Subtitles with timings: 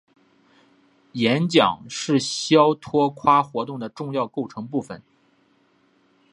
[1.11, 5.03] 演讲是肖托夸活动的重要构成部分。